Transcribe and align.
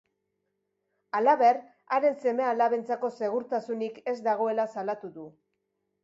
Halaber, 1.17 1.57
haren 1.97 2.15
seme-alabentzako 2.23 3.11
segurtasunik 3.25 3.99
ez 4.13 4.15
dagoela 4.29 4.65
salatu 4.77 5.11
du. 5.19 5.27